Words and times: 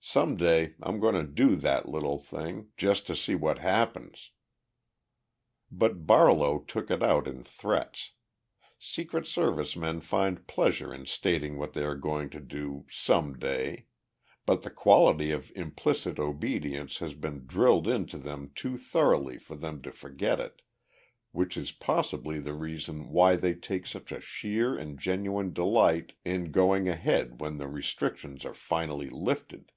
Some 0.00 0.38
day 0.38 0.74
I'm 0.80 1.00
going 1.00 1.16
to 1.16 1.22
do 1.22 1.54
that 1.56 1.86
little 1.86 2.18
thing, 2.18 2.68
just 2.78 3.06
to 3.08 3.16
see 3.16 3.34
what 3.34 3.58
happens." 3.58 4.30
But 5.70 6.06
Barlow 6.06 6.60
took 6.60 6.90
it 6.90 7.02
out 7.02 7.28
in 7.28 7.44
threats. 7.44 8.12
Secret 8.78 9.26
Service 9.26 9.76
men 9.76 10.00
find 10.00 10.46
pleasure 10.46 10.94
in 10.94 11.04
stating 11.04 11.58
what 11.58 11.74
they 11.74 11.84
are 11.84 11.96
going 11.96 12.30
to 12.30 12.40
do 12.40 12.86
"some 12.88 13.38
day" 13.38 13.84
but 14.46 14.62
the 14.62 14.70
quality 14.70 15.30
of 15.30 15.52
implicit 15.54 16.18
obedience 16.18 16.98
has 17.00 17.12
been 17.12 17.44
drilled 17.46 17.86
into 17.86 18.16
them 18.16 18.50
too 18.54 18.78
thoroughly 18.78 19.36
for 19.36 19.56
them 19.56 19.82
to 19.82 19.92
forget 19.92 20.40
it, 20.40 20.62
which 21.32 21.54
is 21.54 21.70
possibly 21.70 22.38
the 22.38 22.54
reason 22.54 23.10
why 23.10 23.36
they 23.36 23.52
take 23.52 23.84
such 23.84 24.10
a 24.10 24.22
sheer 24.22 24.74
and 24.74 24.98
genuine 24.98 25.52
delight 25.52 26.14
in 26.24 26.50
going 26.50 26.88
ahead 26.88 27.42
when 27.42 27.58
the 27.58 27.68
restrictions 27.68 28.46
are 28.46 28.54
finally 28.54 29.10
lifted. 29.10 29.70